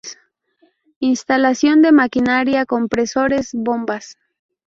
[0.99, 4.17] Instalación de maquinaria, Compresores, Bombas.